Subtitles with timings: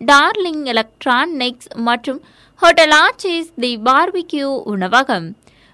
[0.00, 2.20] Darling electronics மற்றும்
[2.62, 5.26] hotel Archies the barbecue உணவகம்.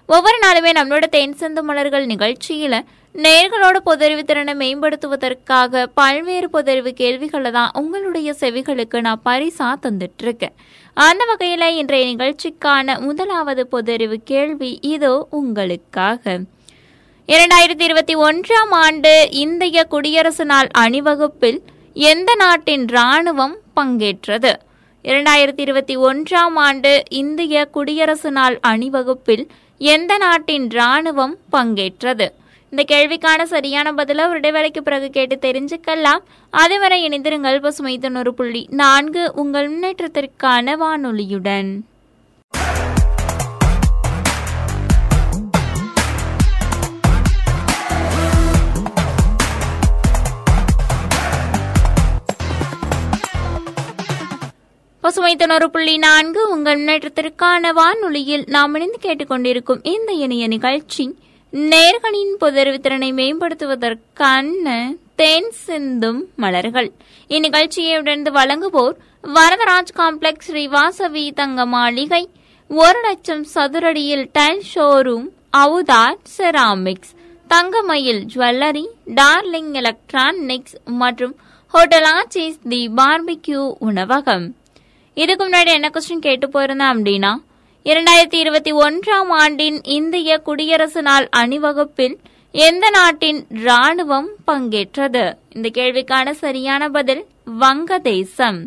[0.05, 8.35] ஒவ்வொரு நாளுமே நம்மளோட தேன்சந்து மலர்கள் நிகழ்ச்சியில் நேர்களோட பொதறிவு திறனை மேம்படுத்துவதற்காக பல்வேறு பொதறிவு கேள்விகளை தான் உங்களுடைய
[8.39, 10.55] செவிகளுக்கு நான் பரிசா தந்துட்டு இருக்கேன்
[10.93, 16.39] அந்த வகையில் இன்றைய நிகழ்ச்சிக்கான முதலாவது பொதறிவு கேள்வி இதோ உங்களுக்காக.
[17.27, 21.61] இரண்டாயிரத்தி இருபத்தி ஒன்றாம் ஆண்டு இந்திய குடியரசு நாள் அணிவகுப்பில்
[21.93, 24.53] எந்த நாட்டின் ராணுவம் பங்கேற்றது.
[25.03, 32.27] இரண்டாயிரத்தி இருபத்தி ஒன்றாம் ஆண்டு இந்திய குடியரசு நாள் அணிவகுப்பில் எந்த நாட்டின் ராணுவம் பங்கேற்றது?
[32.69, 36.23] இந்த கேள்விக்கான சரியான பதில ஒரு இடைவேளைக்கு பிறகு கேட்டு தெரிஞ்சுக்கலாம்.
[36.49, 41.79] அதுவரை இணைந்திருங்கள் பசுமை தொண்ணூறு புள்ளி நான்கு உங்கள் முன்னேற்றத்திற்கான வானொலியுடன்.
[55.03, 61.15] பசுமை தொண்ணூறு புள்ளி நான்கு உங்கள் முன்னேற்றத்திற்கான வானொலியில் நாம் இணைந்து கேட்டுக்கொண்டிருக்கும் இந்த இணைய நிகழ்ச்சி
[61.53, 66.91] நேர்களின் பொதறிவு திறனை மேம்படுத்துவதற்கான தேன் சிந்தும் மலர்கள்.
[67.29, 72.29] இந்நிகழ்ச்சியை உடனே வழங்குவோர் வரதராஜ் காம்ப்ளெக்ஸ் ஸ்ரீவாசவி தங்க மாளிகை
[72.67, 77.13] ஒரு லட்சம் சதுரடியில் tile showroom Avudhar ceramics
[77.47, 81.35] Thangamayil jewellery Darling electronics மற்றும்
[81.67, 84.55] ஹோட்டல் ஆர்ச்சிஸ் தி பார்பிக்யூ உணவகம்.
[85.15, 87.31] இதுக்கு முன்னாடி என்ன கொஸ்டின் கேட்டு போயிருந்தேன் அப்படின்னா
[87.85, 92.15] இரண்டாயிரத்தி இருபத்தி ஒன்றாம் ஆண்டின் இந்திய குடியரசு நாள் அணிவகுப்பில்
[92.51, 95.23] எந்த நாட்டின் ராணுவம் பங்கேற்றது?
[95.49, 97.25] இந்த கேள்விக்கான சரியான பதில்
[97.59, 98.59] வங்கதேசம்.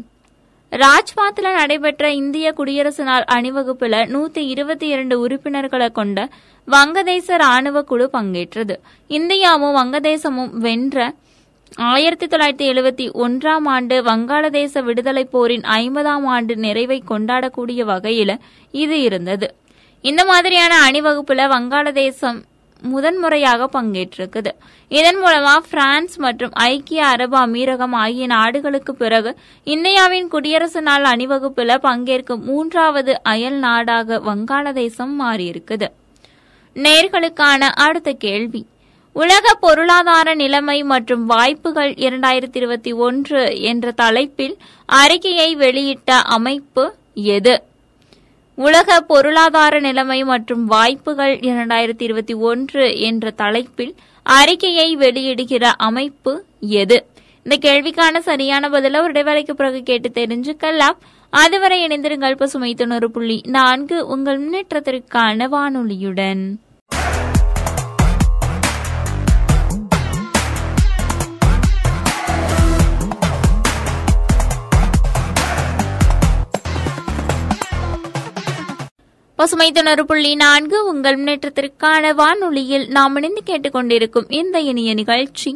[0.71, 6.29] ராஜ்பாத்ல நடைபெற்ற இந்திய குடியரசு நாள் அணிவகுப்புல நூத்தி இருபத்தி இரண்டு உறுப்பினர்களை கொண்ட
[6.69, 8.77] வங்கதேச ராணுவ குழு பங்கேற்றது.
[9.09, 11.13] இந்தியாவும் வங்கதேசமும் வென்ற
[11.77, 18.39] ஆயிரத்தி தொள்ளாயிரத்தி எழுபத்தி ஒன்றாம் ஆண்டு வங்காளதேச விடுதலை போரின் ஐம்பதாம் ஆண்டு நிறைவை கொண்டாடக்கூடிய வகையில்
[18.71, 19.55] இது இருந்தது.
[20.01, 22.39] இந்த மாதிரியான அணிவகுப்புல வங்காளதேசம்
[22.83, 24.51] முதன்முறையாக பங்கேற்றிருக்குது.
[24.89, 32.41] இதன் மூலமா பிரான்ஸ் மற்றும் ஐக்கிய அரபு அமீரகம் ஆகிய நாடுகளுக்கு பிறகு இந்தியாவின் குடியரசு நாள் அணிவகுப்புல பங்கேற்கும்
[32.41, 35.87] மூன்றாவது அயல் நாடாக வங்காளதேசம் மாறியிருக்குது.
[36.75, 38.67] நேர்களுக்கான அடுத்த கேள்வி.
[39.21, 47.63] உலக பொருளாதார நிலைமை மற்றும் வாய்ப்புகள் இரண்டாயிரத்தி இருபத்தி ஒன்று என்ற தலைப்பில் அறிக்கையை வெளியிட்ட அமைப்பு எது?
[48.55, 57.07] உலக பொருளாதார நிலைமை மற்றும் வாய்ப்புகள் இரண்டாயிரத்தி இருபத்தி ஒன்று என்ற தலைப்பில் அறிக்கையை வெளியிடுகிற அமைப்பு எது?
[57.43, 60.99] இந்த கேள்விக்கான சரியான பதில ஒரு இடைவெளிக்கு பிறகு கேட்டு தெரிஞ்சுக்கலாம்.
[61.31, 66.45] அதுவரை இணைந்திருங்கள் பசுமை தொண்ணூறு புள்ளி நான்கு உங்கள் முன்னேற்றத்திற்கான வானொலியுடன்.
[79.39, 85.51] பசுமை தொண்ணூறு புள்ளி நான்கு உங்கள் முன்னேற்றத்திற்கான வானொலியில் நாம் இணைந்து கேட்டுக்கொண்டிருக்கும் இந்த இனிய நிகழ்ச்சி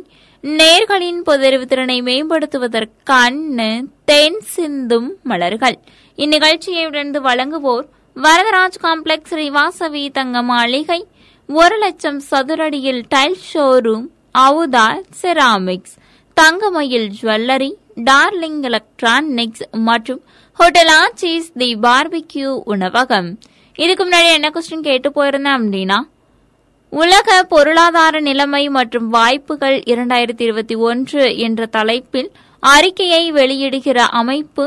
[0.45, 3.69] நேர்களின் பொதறிவு திறனை மேம்படுத்துவதற்கான
[4.05, 5.79] தென் சிந்தும் மலர்கள்.
[6.19, 7.87] இந்நிகழ்ச்சியை உடந்து வழங்குவோர்
[8.17, 11.01] வரதராஜ் காம்ப்ளெக்ஸ் ஸ்ரீவாசவி தங்க மாளிகை
[11.49, 14.07] ஒரு லட்சம் சதுரடியில் tile showroom
[14.39, 14.89] Avudha
[15.21, 15.95] ceramics
[16.37, 17.71] Thangamayil jewellery
[18.11, 20.21] Darling electronics மற்றும்
[20.59, 23.31] ஹோட்டல் ஆச்சீஸ் தி பார்பிக்யூ உணவகம்.
[23.83, 25.99] இதுக்கு முன்னாடி என்ன கொஸ்டின் கேட்டு போயிருந்தேன் அப்படின்னா
[26.93, 32.29] உலக பொருளாதார நிலைமை மற்றும் வாய்ப்புகள் இரண்டாயிரத்தி இருபத்தி ஒன்று என்ற தலைப்பில்
[32.63, 34.65] அறிக்கையை வெளியிடுகிற அமைப்பு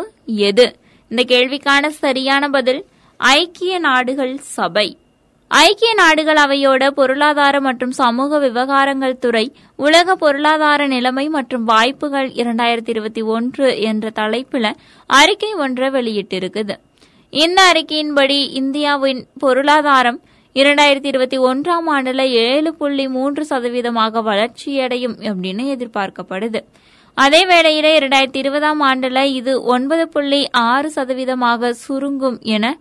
[0.50, 0.66] எது?
[1.12, 2.82] இந்த கேள்விக்கான சரியான பதில்
[3.18, 4.98] ஐக்கிய நாடுகள் சபை.
[5.52, 9.46] ஐக்கிய நாடுகள் அவையோட பொருளாதார மற்றும் சமூக விவகாரங்கள் துறை
[9.76, 14.70] உலக பொருளாதார நிலைமை மற்றும் வாய்ப்புகள் இரண்டாயிரத்தி இருபத்தி ஒன்று என்ற தலைப்பில்
[15.10, 16.76] அறிக்கை ஒன்றை வெளியிட்டிருக்குது.
[17.34, 20.22] இந்த அறிக்கையின்படி இந்தியாவின் பொருளாதாரம்
[20.54, 26.60] இரண்டாயிரத்தி இருபத்தி ஒன்றாம் ஆண்டுல ஏழு புள்ளி மூன்று சதவீதமாக வளர்ச்சியடையும் அப்படின்னு எதிர்பார்க்கப்படுது.
[27.14, 32.78] அதே வேளையில இரண்டாயிரத்தி இருபதாம் ஆண்டுல இது ஒன்பது புள்ளி ஆறு சதவீதமாக சுருங்கும் என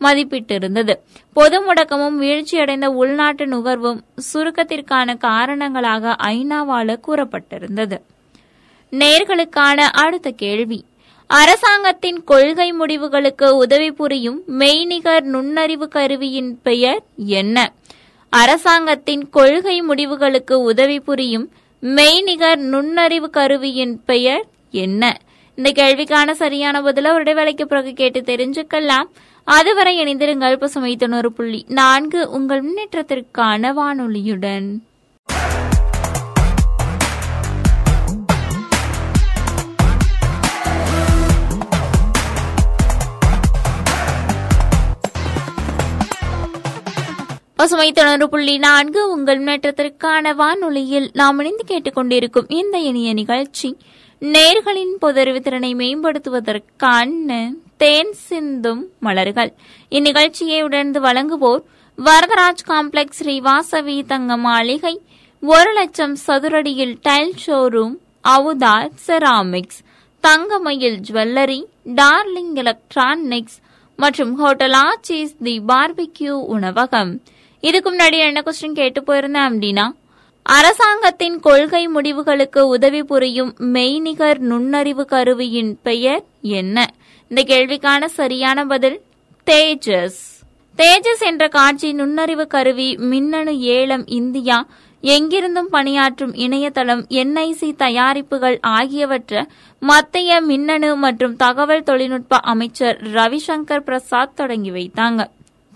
[0.00, 0.96] மதிப்பிட்டிருந்தது.
[1.32, 4.00] பொது முடக்கமும் வீழ்ச்சியடைந்த உள்நாட்டு நுகர்வும்
[4.34, 7.98] சுருக்கத்திற்கான காரணங்களாக ஐநாவால கூறப்பட்டிருந்தது.
[8.92, 10.84] நேர்களுக்கான அடுத்த கேள்வி.
[11.30, 17.72] அரசாங்கத்தின் கொள்கை முடிவுகளுக்கு உதவி புரியும் மெய்நிகர் நுண்ணறிவு கருவியின் பெயர் என்ன?
[18.30, 21.50] அரசாங்கத்தின் கொள்கை முடிவுகளுக்கு உதவி புரியும்
[21.82, 25.18] மெய்நிகர் நுண்ணறிவு கருவியின் பெயர் என்ன?
[25.54, 29.08] இந்த கேள்விக்கான சரியான பதில ஒரு இடைவேளைக்கு பிறகு கேட்டு தெரிஞ்சுக்கலாம்.
[29.44, 34.68] அதுவரை இணைந்திருங்கள் பசுமை தொண்ணூறு புள்ளி நான்கு உங்கள் முன்னேற்றத்திற்கான வானொலியுடன்.
[47.58, 53.68] பசுமை தொண்ணூறு புள்ளி நான்கு உங்கள் முன்னேற்றத்திற்கான வானொலியில் நாம் இணைந்து கேட்டுக்கொண்டிருக்கும் இந்த இனிய நிகழ்ச்சி.
[54.22, 57.38] நேர்களின் பொதறிவு திறனை மேம்படுத்துவதற்கான
[57.76, 59.50] தேன் சிந்தும் மலர்கள்.
[59.90, 61.62] இந்நிகழ்ச்சியை உடர்ந்து வழங்குவோர்
[61.98, 64.94] வரதராஜ் காம்ப்ளெக்ஸ் ஸ்ரீவாசவி தங்க மாளிகை
[65.42, 67.96] ஒரு லட்சம் சதுரடியில் tile showroom
[68.28, 69.80] Avudhar ceramics
[70.20, 71.60] Thangamayil jewellery
[71.94, 73.58] Darling electronics
[73.98, 77.12] மற்றும் ஹோட்டல் ஆச்சீஸ் தி பார்பிக்யூ உணவகம்.
[77.60, 79.86] இதுக்கு முன்னாடி என்ன கொஸ்டின் கேட்டு போயிருந்தேன் அப்படின்னா
[80.42, 86.86] அரசாங்கத்தின் கொள்கை முடிவுகளுக்கு உதவி புரியும் மெய்நிகர் நுண்ணறிவு கருவியின் பெயர் என்ன?
[87.28, 89.00] இந்த கேள்விக்கான சரியான பதில்
[89.50, 90.20] தேஜஸ்.
[90.76, 94.66] தேஜஸ் என்ற காட்சி நுண்ணறிவு கருவி மின்னணு ஏலம் இந்தியா
[95.02, 99.46] எங்கிருந்தும் பணியாற்றும் இணையதளம் என்ஐசி தயாரிப்புகள் ஆகியவற்றை
[99.80, 105.24] மத்திய மின்னணு மற்றும் தகவல் தொழில்நுட்ப அமைச்சர் ரவிசங்கர் பிரசாத் தொடங்கி வைத்தாங்க.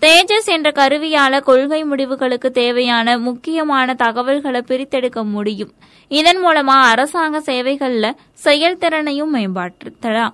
[0.03, 5.73] தேஜஸ் என்ற கருவியால கொள்கை முடிவுகளுக்கு தேவையான முக்கியமான தகவல்களை பிரித்தெடுக்க முடியும்.
[6.07, 8.11] இதன் மூலமா அரசாங்க சேவைகள்ல
[8.43, 10.33] செயல்திறனையும் மேம்படுத்தலாம்.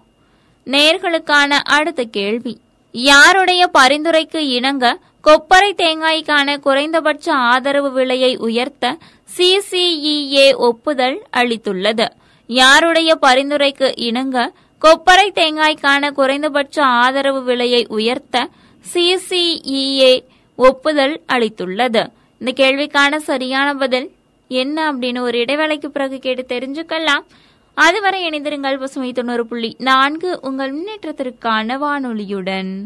[0.65, 2.59] நேர்களுக்கான அடுத்த கேள்வி.
[2.91, 8.97] யாருடைய பரிந்துரைக்கு இணங்க கொப்பரை தேங்காய்க்கான குறைந்தபட்ச ஆதரவு விலையை உயர்த்த
[9.37, 12.07] சிசிஇஏ ஒப்புதல் அளித்துள்ளது.
[12.47, 14.51] யாருடைய பரிந்துரைக்கு இணங்க
[14.85, 18.49] கொப்பரை தேங்காய்க்கான குறைந்தபட்ச ஆதரவு விலையை உயர்த்த
[18.93, 20.23] சிசிஇஏ
[20.55, 22.07] ஒப்புதல் அளித்துள்ளது.
[22.39, 24.11] இந்த கேள்விக்கான சரியான பதில்
[24.47, 27.25] என்ன அப்படின்னு ஒரு இடைவேளைக்கு பிறகு கேட்டு தெரிஞ்சுக்கலாம்.
[27.73, 32.85] அதுவரை இணைந்திருங்கள் பசுமை தொண்ணூறு புள்ளி நான்கு உங்கள் முன்னேற்றத்திற்கான வானொலியுடன்.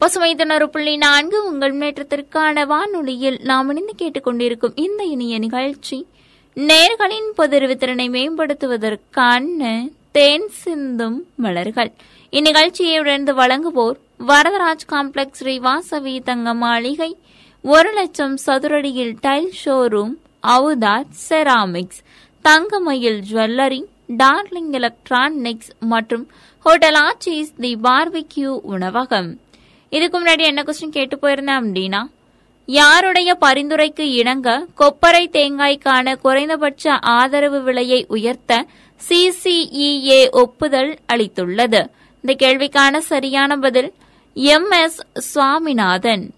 [0.00, 5.98] பசுமை தொண்ணூறு புள்ளி நான்கு உங்கள் முன்னேற்றத்திற்கான வானொலியில் நாம் இணைந்து கேட்டுக்கொண்டிருக்கும் இந்த இனிய நிகழ்ச்சி
[6.56, 9.70] நேர்களின் பொதறிவு திறனை மேம்படுத்துவதற்கான
[10.10, 11.90] தேன் சிந்தும் மலர்கள்
[12.32, 17.10] இந்நிகழ்ச்சியை உடர்ந்து வழங்குவோர் வரதராஜ் காம்ப்ளெக்ஸ் ஸ்ரீ வாசவி தங்க மாளிகை
[17.64, 20.14] ஒரு லட்சம் சதுரடியில் tile showroom
[20.48, 22.00] Avudhar ceramics
[22.44, 23.82] Thangamayil jewellery
[24.16, 26.24] Darling electronics மற்றும்
[26.66, 29.28] ஹோட்டல் ஆச்சீஸ் தி பார்பிக்யூ உணவகம்.
[29.90, 32.02] இதுக்கு முன்னாடி என்ன கொஸ்டின் கேட்டு போயிருந்தேன் அப்படின்னா
[32.66, 38.66] யாருடைய பரிந்துரைக்கு இணங்க கொப்பரை தேங்காய்க்கான குறைந்தபட்ச ஆதரவு விலையை உயர்த்த
[39.08, 41.80] சிசிஇஏ ஒப்புதல் அளித்துள்ளது?
[42.20, 43.92] இந்த கேள்விக்கான சரியான பதில்
[44.34, 46.34] எம் எஸ் சுவாமிநாதன்.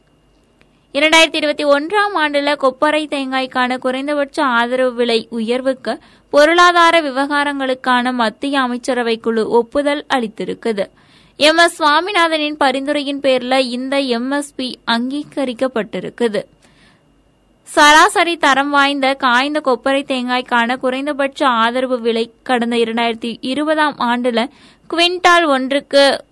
[0.92, 5.98] இரண்டாயிரத்தி இருபத்தி ஒன்றாம் ஆண்டுல கொப்பரை தேங்காய்க்கான குறைந்தபட்ச ஆதரவு விலை உயர்வுக்கு
[6.30, 10.86] பொருளாதார விவகாரங்களுக்கான மத்திய அமைச்சரவை குழு ஒப்புதல் அளித்திருக்குது.
[11.46, 16.40] எம் எஸ் சுவாமிநாதனின் பரிந்துரையின் பேரில் இந்த எம்எஸ்பி அங்கீகரிக்கப்பட்டிருக்குது.
[17.68, 24.46] சராசரி தரம் வாய்ந்த காய்ந்த கொப்பரை தேங்காய்க்கான குறைந்தபட்ச ஆதரவு விலை கடந்த இரண்டாயிரத்தி இருபதாம் ஆண்டுல
[24.90, 26.24] குவிண்டால் ஒன்றுக்கு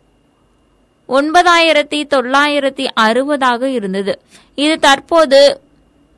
[1.09, 4.21] ஒன்பதாயிரத்தி தொள்ளாயிரத்தி அறுபதாக இருந்தது.
[4.55, 5.61] இது தற்போது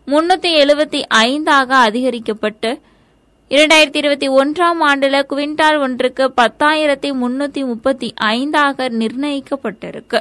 [0.07, 2.81] முன்னூத்தி எழுபத்தி ஐந்தாக அதிகரிக்கப்பட்டு
[3.51, 10.21] இரண்டாயிரத்தி இருபத்தி ஒன்றாம் ஆண்டுல குவிண்டால் ஒன்றுக்கு பத்தாயிரத்தி முன்னூத்தி முப்பத்தி ஐந்தாக நிர்ணயிக்கப்பட்டிருக்கு.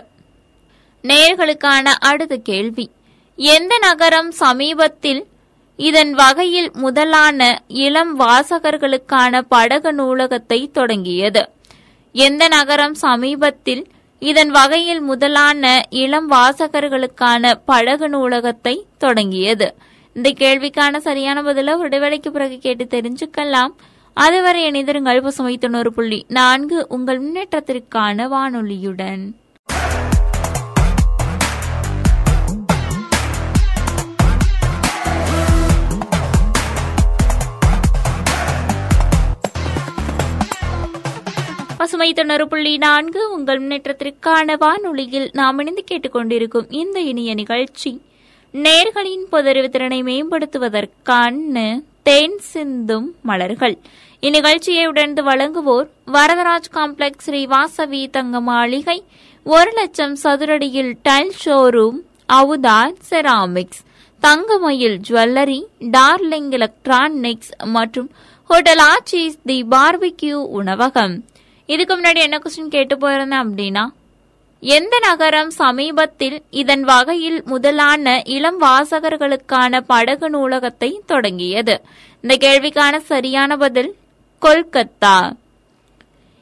[1.04, 2.92] நேர்களுக்கான அடுத்த கேள்வி.
[3.36, 5.28] எந்த நகரம் சமீபத்தில்
[5.76, 11.50] இதன் வகையில் முதலான இளம் வாசகர்களுக்கான படகு நூலகத்தை தொடங்கியது?
[12.12, 13.88] எந்த நகரம் சமீபத்தில்
[14.20, 19.76] இதன் வகையில் முதலான இளம் வாசகர்களுக்கான படகு நூலகத்தை தொடங்கியது?
[20.18, 23.74] இந்த கேள்விக்கான சரியான பதில ஒரு இடைவேளைக்கு பிறகு கேட்டு தெரிஞ்சுக்கலாம்.
[24.14, 29.24] அதுவரை இணைந்திருங்கள் பசுமை தொண்ணூறு புள்ளி நான்கு உங்கள் முன்னேற்றத்திற்கான வானொலியுடன்.
[41.78, 48.02] பசுமை தொண்ணூறு புள்ளி நான்கு உங்கள் முன்னேற்றத்திற்கான வானொலியில் நாம் இணைந்து கேட்டுக்கொண்டிருக்கும் இந்த இனிய நிகழ்ச்சி.
[48.54, 53.78] நேர்களின் பொதறிவு திறனை மேம்படுத்துவதற்கான தேன் சிந்தும் மலர்கள்.
[54.22, 59.04] இந்நிகழ்ச்சியை உடனே வழங்குவோர் வரதராஜ் காம்ப்ளெக்ஸ் ஸ்ரீ வாசவி தங்க மாளிகை
[59.44, 62.00] ஒரு லட்சம் சதுரடியில் tile showroom
[62.34, 63.84] Avudhar ceramics
[64.20, 68.12] Thangamayil jewellery Darling electronics மற்றும்
[68.44, 71.24] ஹோட்டல் ஆச்சிஸ் தி பார்பிக்யூ உணவகம்.
[71.66, 73.86] இதுக்கு முன்னாடி என்ன கொஸ்டின் கேட்டு போயிருந்தேன் அப்படின்னா
[74.60, 81.82] எந்த நகரம் சமீபத்தில் இதன் வகையில் முதலான இளம் வாசகர்களுக்கான படகு நூலகத்தை தொடங்கியது?
[82.22, 83.96] இந்த கேள்விக்கான சரியான பதில்
[84.42, 85.34] கொல்கத்தா.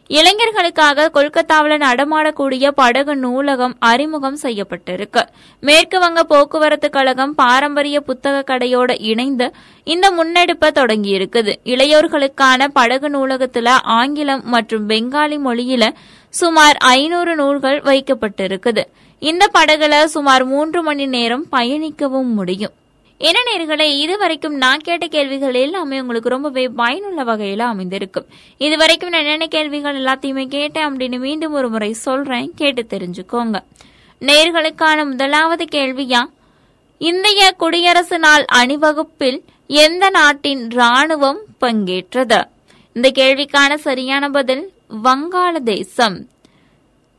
[0.09, 5.21] இளைஞர்களுக்காக கொல்கத்தாவில் நடமாடக்கூடிய படகு நூலகம் அறிமுகம் செய்யப்பட்டிருக்கு.
[5.59, 9.51] மேற்கு வங்க போக்குவரத்து கழகம் பாரம்பரிய புத்தக கடையோட இணைந்து
[9.83, 11.55] இந்த முன்னெடுப்பை தொடங்கியிருக்குது.
[11.63, 15.89] இளையோர்களுக்கான படகு நூலகத்தில் ஆங்கிலம் மற்றும் பெங்காலி மொழியில
[16.29, 18.85] சுமார் ஐநூறு நூல்கள் வைக்கப்பட்டிருக்குது.
[19.19, 22.75] இந்த படகுல சுமார் மூன்று மணி நேரம் பயணிக்கவும் முடியும்.
[23.17, 28.25] என்ன நேர்களை இதுவரைக்கும் நான் கேட்ட கேள்விகள் எல்லாமே உங்களுக்கு ரொம்பவே பயனுள்ள வகையில அமைந்திருக்கும்.
[28.57, 32.51] இதுவரைக்கும் நான் என்னென்ன கேள்விகள் எல்லாத்தையுமே கேட்டேன் அப்படின்னு மீண்டும் ஒரு முறை சொல்றேன்.
[32.55, 33.59] கேட்டு தெரிஞ்சுக்கோங்க.
[34.19, 36.25] நேர்களுக்கான முதலாவது கேள்வியா?
[36.97, 42.43] இந்திய குடியரசு நாள் அணிவகுப்பில் எந்த நாட்டின் ராணுவம் பங்கேற்றது?
[42.93, 46.27] இந்த கேள்விக்கான சரியான பதில் வங்காளதேசம்.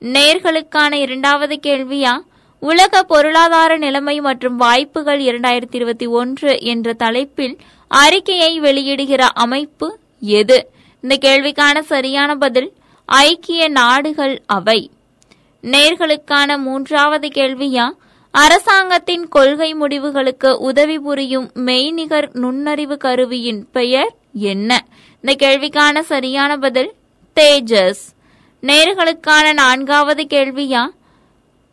[0.01, 2.21] நேர்களுக்கான இரண்டாவது கேள்வியா?
[2.69, 7.55] உலக பொருளாதார நிலைமை மற்றும் வாய்ப்புகள் இரண்டாயிரத்தி இருபத்தி ஒன்று என்ற தலைப்பில்
[7.89, 10.59] அறிக்கையை வெளியிடுகிற அமைப்பு எது?
[11.01, 12.73] இந்த கேள்விக்கான சரியான பதில்
[13.05, 14.91] ஐக்கிய நாடுகள் அவை.
[15.63, 17.87] நேர்களுக்கான மூன்றாவது கேள்வியா?
[18.31, 24.85] அரசாங்கத்தின் கொள்கை முடிவுகளுக்கு உதவி புரியும் மெய்நிகர் நுண்ணறிவு கருவியின் பெயர் என்ன?
[25.21, 26.95] இந்த கேள்விக்கான சரியான பதில்
[27.41, 28.05] தேஜஸ்.
[28.63, 30.85] நேர்களுக்கான நான்காவது கேள்வியா?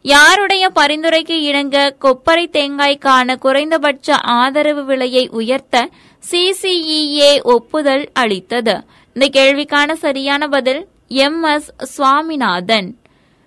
[0.05, 5.89] யாருடைய பரிந்துரைக்கு இணங்க கொப்பரை தேங்காய்க்கான குறைந்தபட்ச ஆதரவு விலையை உயர்த்த
[6.31, 8.83] சிசிஇஏ ஒப்புதல் அளித்தது.
[9.13, 12.97] இந்த கேள்விக்கான சரியான பதில் எம் எஸ் சுவாமிநாதன்.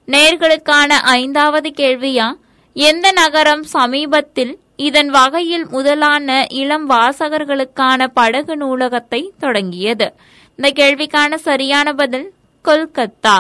[0.07, 2.29] நேர்களுக்கான ஐந்தாவது கேள்வியா?
[2.73, 10.13] எந்த நகரம் சமீபத்தில் இதன் வகையில் முதலான இளம் வாசகர்களுக்கான படகு நூலகத்தை தொடங்கியது?
[10.57, 12.33] இந்த கேள்விக்கான சரியான பதில்
[12.65, 13.39] கொல்கத்தா.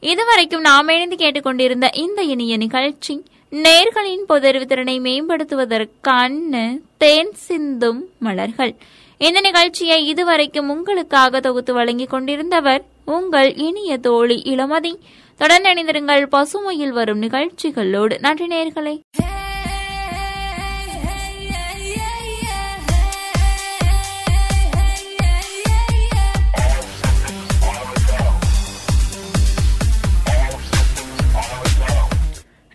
[0.00, 8.74] இதுவரைக்கும் நாம் இணைந்து கேட்டுக்கொண்டிருந்த இந்த இனிய நிகழ்ச்சி நேர்களின் பொதறிவு திறனை மேம்படுத்துவதற்கான தேன் சிந்தும் மலர்கள்.
[9.18, 14.94] இந்த நிகழ்ச்சியை இதுவரைக்கும் உங்களுக்காக தொகுத்து வழங்கிக் கொண்டிருந்தவர் உங்கள் இனிய தோழி இளமதி.
[15.38, 18.18] தொடர்ந்து இணைந்திருங்கள் பசுமையில் வரும் நிகழ்ச்சிகளோடு.
[18.18, 19.00] நன்றி நேர்களை.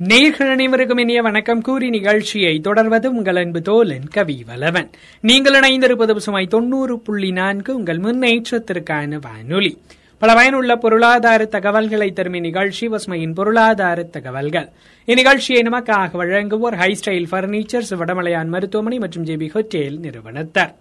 [0.08, 1.62] நேர்கள் அனைவருக்கும் இனிய வணக்கம்.
[1.62, 4.90] கூறி நிகழ்ச்சியை தொடர்வது உங்கள் அன்பு தோலன் கவி வலவன்
[5.22, 9.78] நீங்கள் இணைந்திருப்பது சுமாய் தொண்ணூறு புள்ளி நான்கு உங்கள் முன்னேற்றத்திற்கான வானொலி.
[10.20, 14.70] பல பயனுள்ள பொருளாதார தகவல்களை தரும் இந்நிகழ்ச்சி பசுமையின் பொருளாதார தகவல்கள்.
[15.08, 20.74] இந்நிகழ்ச்சியை நமக்காக வழங்குவோர் ஹை ஸ்டைல் பர்னிச்சர்ஸ் வடமலையான் மருத்துவமனை மற்றும் ஜேபி ஹோட்டேல் நிறுவனத்தார்.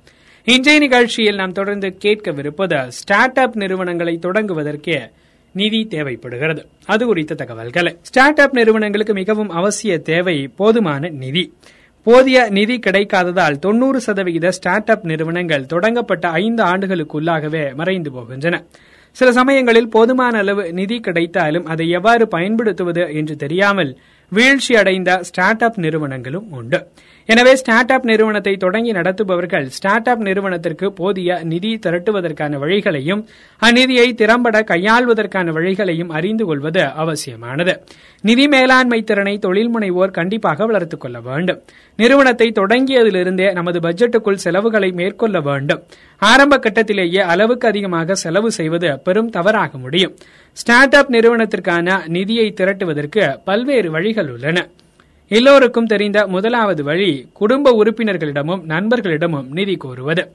[0.44, 5.10] இன்றைய நிகழ்ச்சியில் நாம் தொடர்ந்து கேட்கவிருப்பது ஸ்டார்ட் அப் நிறுவனங்களை தொடங்குவதற்கு
[5.54, 6.66] நிதி தேவைப்படுகிறது.
[6.86, 7.96] அது குறித்த தகவல்களை.
[8.00, 11.44] ஸ்டார்ட் அப் நிறுவனங்களுக்கு மிகவும் அவசிய தேவை போதுமான நிதி.
[12.06, 18.58] போதிய நிதி கிடைக்காததால் தொண்ணூறு சதவிகித ஸ்டார்ட் அப் நிறுவனங்கள் தொடங்கப்பட்ட ஐந்து ஆண்டுகளுக்குள்ளாகவே மறைந்து போகின்றன.
[19.10, 25.78] சில சமயங்களில் போதுமான அளவு நிதி கிடைத்தாலும் அதை எவ்வாறு பயன்படுத்துவது என்று தெரியாமல் வீழ்ச்சி அடைந்த ஸ்டார்ட் அப்
[25.78, 26.86] நிறுவனங்களும் உண்டு.
[27.26, 33.24] எனவே ஸ்டார்ட் அப் நிறுவனத்தை தொடங்கி நடத்துபவர்கள் ஸ்டார்ட் அப் நிறுவனத்திற்கு போதிய நிதி திரட்டுவதற்கான வழிகளையும்
[33.60, 37.84] அந்நிதியை திறம்பட கையாள்வதற்கான வழிகளையும் அறிந்து கொள்வது அவசியமானது.
[38.20, 41.62] நிதி மேலாண்மை திறனை தொழில் முனைவோர் கண்டிப்பாக வளர்த்துக் கொள்ள வேண்டும்.
[41.96, 45.82] நிறுவனத்தை தொடங்கியதிலிருந்தே நமது பட்ஜெட்டுக்குள் செலவுகளை மேற்கொள்ள வேண்டும்.
[46.18, 50.16] ஆரம்ப கட்டத்திலேயே அளவுக்கு அதிகமாக செலவு செய்வது பெரும் தவறாக முடியும்.
[50.52, 54.68] ஸ்டார்ட் அப் நிறுவனத்திற்கான நிதியை திரட்டுவதற்கு பல்வேறு வழிகள் உள்ளன.
[55.28, 60.28] எல்லோருக்கும் தெரிந்த முதலாவது வழி குடும்ப உறுப்பினர்களிடமும் நண்பர்களிடமும் நிதி கோருவது.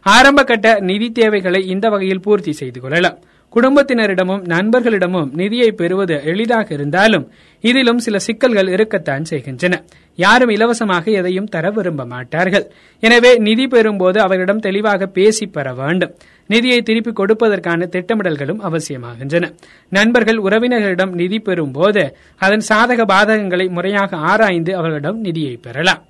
[0.00, 3.18] ஆரம்ப கட்ட நிதி தேவைகளை இந்த வகையில் பூர்த்தி செய்து கொள்ளலாம்.
[3.54, 7.30] குடும்பத்தினரிடமும் நண்பர்களிடமும் நிதியை பெறுவது எளிதாக இருந்தாலும்
[7.60, 9.74] இதிலும் சில சிக்கல்கள் இருக்கத்தான் செய்கின்றன.
[10.14, 12.64] யாரும் இலவசமாக எதையும் தர விரும்ப மாட்டார்கள்.
[13.00, 16.14] எனவே நிதி பெறும்போது அவர்களிடம் தெளிவாக பேசி பெற வேண்டும்.
[16.46, 19.50] நிதியை திருப்பி கொடுப்பதற்கான திட்டமிடல்களும் அவசியமாகின்றன.
[19.88, 26.02] நண்பர்கள் உறவினர்களிடம் நிதி பெறும் போது அதன் சாதக பாதகங்களை முறையாக ஆராய்ந்து அவர்களிடம் நிதியை பெறலாம்.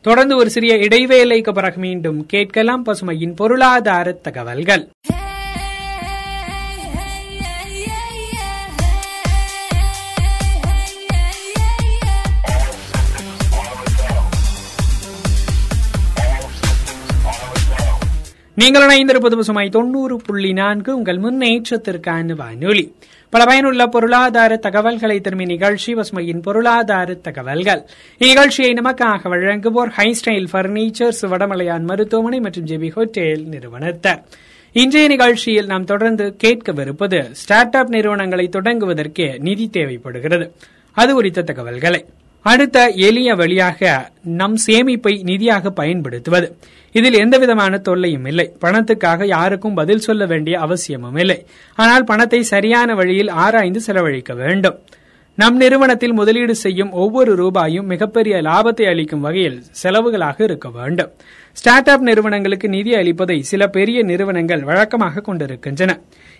[0.00, 4.84] தொடர்ந்து ஒரு சிறிய இடைவேளைக்கு பிறகு மீண்டும் கேட்கலாம் பசுமையின் பொருளாதார தகவல்கள்.
[18.56, 22.94] நீங்கள் இணைந்திருப்பது பசுமை தொண்ணூறு புள்ளி நான்கு உங்கள் முன்னேற்றத்திற்கான வானொலி.
[23.30, 27.82] பல பயனுள்ள பொருளாதார தகவல்களை தரும் நிகழ்ச்சி பசுமையின் பொருளாதார தகவல்கள்.
[28.18, 34.22] இந்நிகழ்ச்சியை நமக்காக வழங்குவோர் ஹைஸ்டைல் பர்னிச்சர்ஸ் வடமலையான் மருத்துவமனை மற்றும் ஜெபி ஹோட்டல் நிறுவனத்தர்
[34.72, 40.52] இன்றைய நிகழ்ச்சியில் நாம் தொடர்ந்து கேட்கவிருப்பது ஸ்டார்ட் அப் நிறுவனங்களை தொடங்குவதற்கு நிதி தேவைப்படுகிறது.
[40.92, 42.04] அது குறித்த தகவல்களை.
[42.42, 46.56] அடுத்த எளிய வழியாக நம் சேமிப்பை நிதியாக பயன்படுத்துவது.
[46.94, 48.46] இதில் எந்தவிதமான தொல்லையும் இல்லை.
[48.60, 51.38] பணத்துக்காக யாருக்கும் பதில் சொல்ல வேண்டிய அவசியமும் இல்லை.
[51.78, 54.76] ஆனால் பணத்தை சரியான வழியில் ஆராய்ந்து செலவழிக்க வேண்டும்.
[55.38, 61.10] நம் நிறுவனத்தில் முதலீடு செய்யும் ஒவ்வொரு ரூபாயும் மிகப்பெரிய லாபத்தை அளிக்கும் வகையில் செலவுகளாக இருக்க வேண்டும்.
[61.52, 65.92] ஸ்டார்ட் அப் நிறுவனங்களுக்கு நிதி அளிப்பதை சில பெரிய நிறுவனங்கள் வழக்கமாக கொண்டிருக்கின்றன.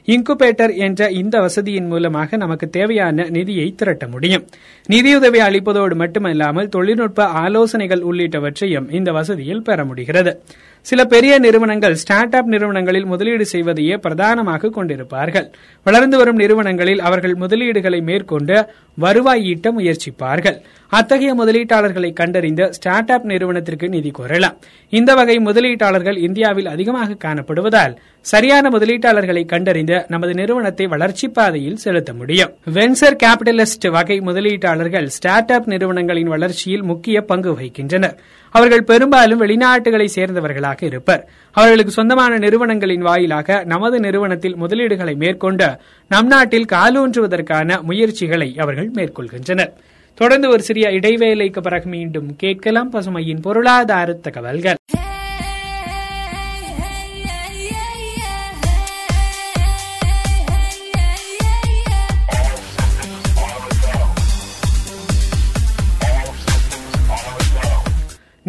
[0.06, 4.44] இன்குபேட்டர் என்ற இந்த வசதியின் மூலமாக நமக்கு தேவையான நிதியை திரட்ட முடியும்.
[4.86, 10.42] நிதியுதவி அளிப்பதோடு மட்டுமல்லாமல் தொழில்நுட்ப ஆலோசனைகள் உள்ளிட்டவற்றையும் இந்த வசதியில் பெற முடிகிறது.
[10.86, 15.46] சில பெரிய நிறுவனங்கள் ஸ்டார்ட் அப் நிறுவனங்களில் முதலீடு செய்வதையே பிரதானமாக கொண்டிருப்பார்கள்.
[15.82, 20.58] வளர்ந்து வரும் நிறுவனங்களில் அவர்கள் முதலீடுகளை மேற்கொண்டு வருவாய் ஈட்ட முயற்சிப்பார்கள்.
[20.88, 24.58] அத்தகைய முதலீட்டாளர்களை கண்டறிந்து ஸ்டார்ட் அப் நிறுவனத்திற்கு நிதி கோரலாம்.
[24.88, 32.52] இந்த வகை முதலீட்டாளர்கள் இந்தியாவில் அதிகமாக காணப்படுவதால் சரியான முதலீட்டாளர்களை கண்டறிந்து நமது நிறுவனத்தை வளர்ச்சி பாதையில் செலுத்த முடியும்.
[32.74, 38.16] வென்சர் கேபிட்டலிஸ்ட் வகை முதலீட்டாளர்கள் ஸ்டார்ட் அப் நிறுவனங்களின் வளர்ச்சியில் முக்கிய பங்கு வகிக்கின்றனர்.
[38.50, 41.28] அவர்கள் பெரும்பாலும் வெளிநாட்டுகளை சேர்ந்தவர்களாக இருப்பர்.
[41.50, 45.78] அவர்களுக்கு சொந்தமான நிறுவனங்களின் வாயிலாக நமது நிறுவனத்தில் முதலீடுகளை மேற்கொண்டு
[46.08, 49.72] நம் நாட்டில் காலூன்றுவதற்கான முயற்சிகளை அவர்கள் மேற்கொள்கின்றனர்.
[50.14, 54.76] தொடர்ந்து ஒரு சிறிய இடைவேளைக்கு பிறகு மீண்டும் கேட்கலாம் பசுமையின் பொருளாதார தகவல்கள்.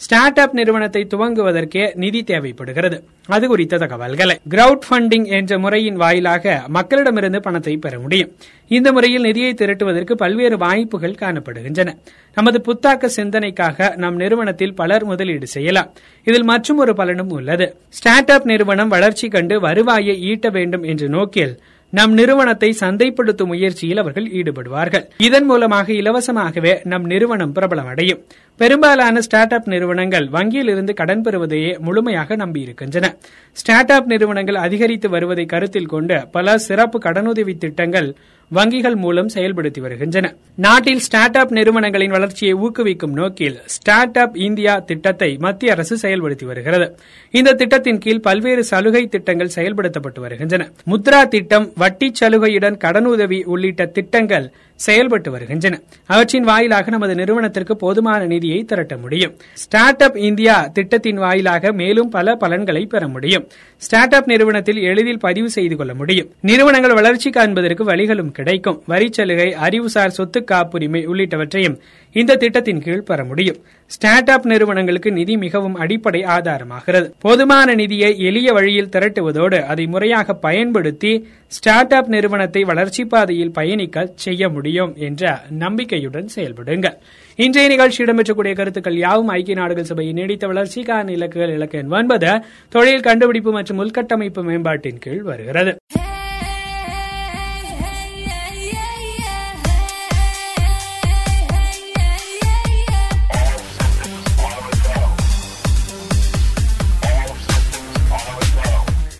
[0.00, 3.04] ஸ்டார்ட் அப் நிறுவனத்தை துவங்குவதற்கே நிதி தேவைப்படுகிறது.
[3.26, 4.36] அது குறித்த தகவல்களை.
[4.50, 8.30] கிரவுட் ஃபண்டிங் என்ற முறையின் வாயிலாக மக்களிடமிருந்து பணத்தை பெற முடியும்.
[8.68, 11.94] இந்த முறையில் நிதியை திரட்டுவதற்கு பல்வேறு வாய்ப்புகள் காணப்படுகின்றன.
[12.34, 15.90] நமது புத்தாக்க சிந்தனைக்காக நம் நிறுவனத்தில் பலர் முதலீடு செய்யலாம்.
[16.24, 17.76] இதில் மற்றும் ஒரு பலனும் உள்ளது.
[17.88, 24.26] ஸ்டார்ட் அப் நிறுவனம் வளர்ச்சி கண்டு வருவாயை ஈட்ட வேண்டும் என்ற நோக்கில் நம் நிறுவனத்தை சந்தைப்படுத்தும் முயற்சியில் அவர்கள்
[24.26, 25.04] ஈடுபடுவார்கள்.
[25.18, 28.20] இதன் மூலமாக இலவசமாகவே நம் நிறுவனம் பிரபலமடையும்.
[28.56, 33.16] பெரும்பாலான ஸ்டார்ட் அப் நிறுவனங்கள் வங்கியில் இருந்து கடன் பெறுவதையே முழுமையாக நம்பியிருக்கின்றன.
[33.52, 38.14] ஸ்டார்ட் அப் நிறுவனங்கள் அதிகரித்து வருவதை கருத்தில் கொண்டு பல சிறப்பு கடனுதவி திட்டங்கள்
[38.54, 40.34] வங்கிகள் மூலம் செயல்படுத்தி வருகின்றன.
[40.56, 46.98] நாட்டில் ஸ்டார்ட் அப் நிறுவனங்களின் வளர்ச்சியை ஊக்குவிக்கும் நோக்கில் ஸ்டார்ட் அப் இந்தியா திட்டத்தை மத்திய அரசு செயல்படுத்தி வருகிறது.
[47.30, 50.70] இந்த திட்டத்தின் கீழ் பல்வேறு சலுகை திட்டங்கள் செயல்படுத்தப்பட்டு வருகின்றன.
[50.86, 55.80] முத்ரா திட்டம் வட்டி சலுகையுடன் கடனுதவி உள்ளிட்ட திட்டங்கள் செயல்பட்டு வருகின்றன.
[56.06, 59.34] அவற்றின் வாயிலாக நமது நிறுவனத்திற்கு போதுமான நிதியை திரட்ட முடியும்.
[59.54, 63.46] ஸ்டார்ட் அப் இந்தியா திட்டத்தின் வாயிலாக மேலும் பல பலன்களை பெற முடியும்.
[63.76, 66.28] ஸ்டார்ட் அப் நிறுவனத்தில் எளிதில் பதிவு செய்து கொள்ள முடியும்.
[66.40, 68.82] நிறுவனங்கள் வளர்ச்சி காண்பதற்கு வழிகளும் கிடைக்கும்.
[68.88, 71.78] வரிச்சலுகை அறிவுசார் சொத்து காப்புரிமை உள்ளிட்டவற்றையும்
[72.14, 73.56] இந்த திட்டத்தின் கீழ் பெற முடியும்.
[73.86, 77.12] ஸ்டார்ட் அப் நிறுவனங்களுக்கு நிதி மிகவும் அடிப்படை ஆதாரமாகிறது.
[77.18, 81.12] போதுமான நிதியை எளிய வழியில் திரட்டுவதோடு அதை முறையாக பயன்படுத்தி
[81.50, 85.22] ஸ்டார்ட் அப் நிறுவனத்தை வளர்ச்சி பாதையில் பயணிக்க செய்ய முடியும் என்ற
[85.62, 86.96] நம்பிக்கையுடன் செயல்படுங்கள்.
[87.38, 92.32] இன்றைய நிகழ்ச்சி இடம்பெற்றக்கூடிய கருத்துக்கள் யாவும் ஐக்கிய நாடுகள் சபையின் நீடித்த வளர்ச்சிக்கான இலக்குகள் இலக்கு எண் ஒன்பது
[92.68, 95.74] தொழில் கண்டுபிடிப்பு மற்றும் உள்கட்டமைப்பு மேம்பாட்டின் கீழ் வருகிறது.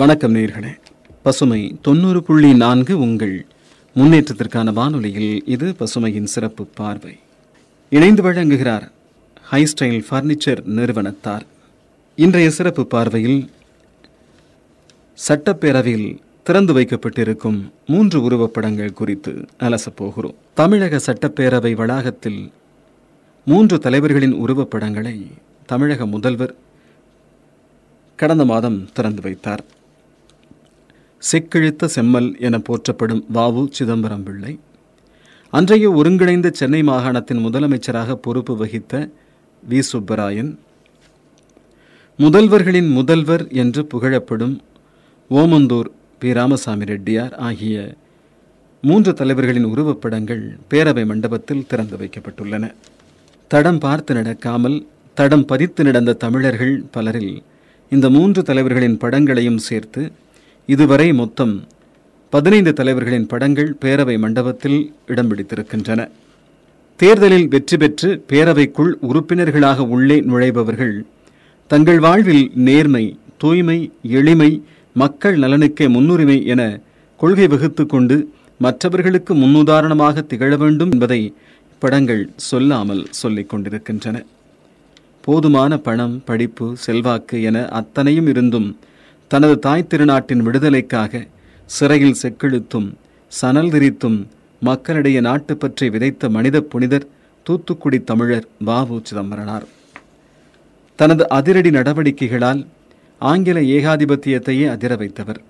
[0.00, 0.70] வணக்கம் நேர்களே.
[1.22, 3.46] பசுமை தொண்ணூறு புள்ளி நான்கு உங்கள்
[3.94, 7.18] முன்னேற்றத்திற்கான வானொலியில் இது பசுமையின் சிறப்பு பார்வை.
[7.90, 8.90] இணைந்து வழங்குகிறார்
[9.50, 11.44] ஹைஸ்டைல் ஃபர்னிச்சர் நிறுவனத்தார்.
[12.16, 13.50] இன்றைய சிறப்பு பார்வையில்
[15.28, 20.38] சட்டப்பேரவையில் திறந்து வைக்கப்பட்டிருக்கும் மூன்று உருவப்படங்கள் குறித்து அலசப்போகிறோம்.
[20.54, 22.52] தமிழக சட்டப்பேரவை வளாகத்தில்
[23.44, 25.26] மூன்று தலைவர்களின் உருவப்படங்களை
[25.66, 26.54] தமிழக முதல்வர்
[28.16, 29.64] கடந்த மாதம் திறந்து வைத்தார்.
[31.22, 34.58] செக்கிழித்த செம்மல் என போற்றப்படும் வாவு சிதம்பரம் பிள்ளை.
[35.52, 39.10] அன்றைய ஒருங்கிணைந்த சென்னை மாகாணத்தின் முதலமைச்சராக பொறுப்பு வகித்த
[39.62, 39.82] வி.
[39.92, 40.58] சுப்பராயன்.
[42.18, 44.54] முதல்வர்களின் முதல்வர் என்று புகழப்படும்
[45.30, 46.32] ஓமந்தூர் பி.
[46.32, 47.94] ராமசாமி ரெட்டியார் ஆகிய
[48.82, 52.74] மூன்று தலைவர்களின் உருவப்படங்கள் பேரவை மண்டபத்தில் திறந்து வைக்கப்பட்டுள்ளன.
[53.50, 57.42] தடம் பார்த்து நடக்காமல் தடம் பதித்து நடந்த தமிழர்கள் பலரில்
[57.90, 60.12] இந்த மூன்று தலைவர்களின் படங்களையும் சேர்த்து
[60.72, 61.52] இதுவரை மொத்தம்
[62.32, 64.80] பதினைந்து தலைவர்களின் படங்கள் பேரவை மண்டபத்தில்
[65.12, 66.00] இடம் பிடித்திருக்கின்றன.
[67.00, 70.94] தேர்தலில் வெற்றி பெற்று பேரவைக்குள் உறுப்பினர்களாக உள்ளே நுழைபவர்கள்
[71.70, 73.04] தங்கள் வாழ்வில் நேர்மை
[73.42, 73.78] தூய்மை
[74.18, 74.50] எளிமை
[74.96, 76.62] மக்கள் நலனுக்கே முன்னுரிமை என
[77.20, 78.16] கொள்கை வகுத்து கொண்டு
[78.58, 81.20] மற்றவர்களுக்கு முன்னுதாரணமாக திகழ வேண்டும் என்பதை
[81.82, 84.16] படங்கள் சொல்லாமல் சொல்லிக் கொண்டிருக்கின்றன.
[85.24, 88.68] போதுமான பணம் படிப்பு செல்வாக்கு என அத்தனையும் இருந்தும்
[89.32, 91.26] தனது தாய் திருநாட்டின் விடுதலைக்காக
[91.66, 92.86] சிறையில் செக்கிழுத்தும்
[93.28, 94.16] சனல் திரித்தும்
[94.60, 97.06] மக்களிடையே நாட்டு பற்றி விதைத்த மனித புனிதர்
[97.46, 99.66] தூத்துக்குடி தமிழர் வாவு சிதம்பரனார்.
[100.96, 102.66] தனது அதிரடி நடவடிக்கைகளால்
[103.18, 105.40] ஆங்கில ஏகாதிபத்தியத்தையே அதிர வைத்தவர்.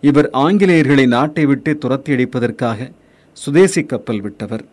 [0.00, 2.90] இவர் ஆங்கிலேயர்களை நாட்டை விட்டு துரத்தி அடிப்பதற்காக
[3.32, 4.64] சுதேசி கப்பல் விட்டவர்.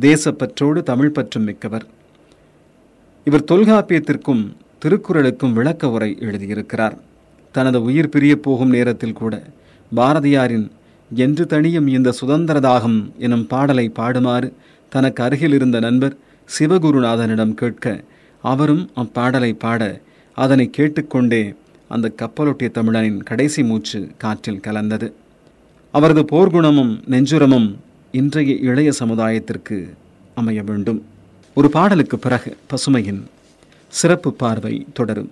[0.00, 1.86] தேசப்பற்றோடு தமிழ் பற்றும் மிக்கவர்.
[3.24, 4.46] இவர் தொல்காப்பியத்திற்கும்
[4.84, 6.96] திருக்குறளுக்கும் விளக்க உரை எழுதியிருக்கிறார்.
[7.56, 9.34] தனது உயிர் பிரிய போகும் நேரத்தில் கூட
[9.92, 10.66] பாரதியாரின்
[11.10, 14.48] என்று தனியும் இந்த சுதந்திர தாகம் எனும் பாடலை பாடுமாறு
[14.92, 16.16] தனக்கு அருகில் இருந்த நண்பர்
[16.48, 17.86] சிவகுருநாதனிடம் கேட்க
[18.44, 19.82] அவரும் அப்பாடலை பாட
[20.38, 21.42] அதனை கேட்டுக்கொண்டே
[21.94, 25.08] அந்த கப்பலொட்டிய தமிழனின் கடைசி மூச்சு காற்றில் கலந்தது.
[25.94, 27.68] அவரது போர்க்குணமும் நெஞ்சுரமும்
[28.14, 29.78] இன்றைய இளைய சமுதாயத்திற்கு
[30.34, 31.00] அமைய வேண்டும்.
[31.56, 33.22] ஒரு பாடலுக்கு பிறகு பசுமையின்
[33.92, 35.30] சிறப்பு பார்வை தொடரும்.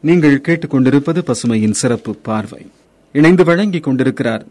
[0.00, 2.66] நீங்கள் கேட்டுக்கொண்டிருப்பது பசுமையின் சிறப்பு பார்வை.
[3.12, 4.46] இணைந்து வழங்கிக் கொண்டிருக்கிறார்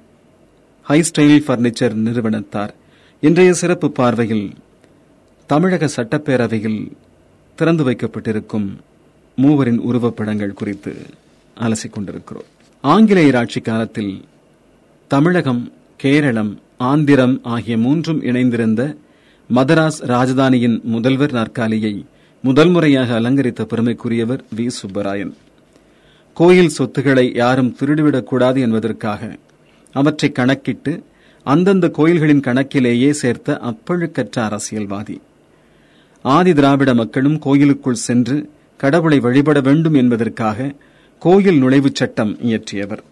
[0.81, 2.73] ஹை ஸ்டைல் பர்னிச்சர் நிறுவனத்தார்.
[3.19, 4.53] இன்றைய சிறப்பு பார்வையில்
[5.45, 6.91] தமிழக சட்டப்பேரவையில்
[7.55, 8.77] திறந்து வைக்கப்பட்டிருக்கும்
[9.35, 10.95] மூவரின் உருவப்படங்கள் குறித்து
[11.59, 12.49] அலசிக் கொண்டிருக்கிறோம்.
[12.81, 14.25] ஆங்கிலேயர் ஆட்சி காலத்தில்
[15.07, 18.95] தமிழகம் கேரளம் ஆந்திரம் ஆகிய மூன்றும் இணைந்திருந்த
[19.49, 22.05] மதராஸ் ராஜதானியின் முதல்வர் நாற்காலியை
[22.43, 24.69] முதல் முறையாக அலங்கரித்த பெருமைக்குரியவர் வி.
[24.81, 25.33] சுப்பராயன்.
[26.33, 29.37] கோயில் சொத்துக்களை யாரும் திருடிவிடக்கூடாது என்பதற்காக
[29.91, 31.03] அவற்றை கணக்கிட்டு
[31.43, 35.21] அந்தந்த கோயில்களின் கணக்கிலேயே சேர்த்த அப்பழுக்கற்ற அரசியல்வாதி.
[36.21, 40.73] ஆதி திராவிட மக்களும் கோயிலுக்குள் சென்று கடவுளை வழிபட வேண்டும் என்பதற்காக
[41.19, 43.03] கோயில் நுழைவுச் சட்டம் இயற்றியவர்.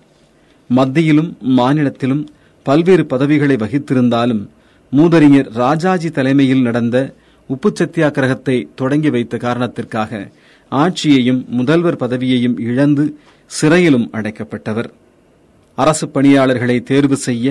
[0.68, 2.28] மத்தியிலும் மாநிலத்திலும்
[2.64, 4.48] பல்வேறு பதவிகளை வகித்திருந்தாலும்
[4.92, 7.14] மூதறிஞர் ராஜாஜி தலைமையில் நடந்த
[7.48, 10.32] உப்பு சத்தியாகிரகத்தை தொடங்கி வைத்த காரணத்திற்காக
[10.72, 13.04] ஆட்சியையும் முதல்வர் பதவியையும் இழந்து
[13.52, 14.90] சிறையிலும் அடைக்கப்பட்டவர்.
[15.78, 17.48] அரசு பணியாளர்களை தேர்வு செய்ய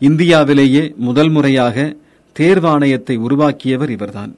[0.00, 1.76] இந்தியாவிலேயே முதல் முறையாக
[2.36, 4.32] தேர்வாணையத்தை உருவாக்கியவர் இவர்தான்.